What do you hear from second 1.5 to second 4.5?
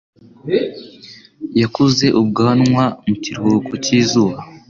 yakuze ubwanwa mu kiruhuko cyizuba.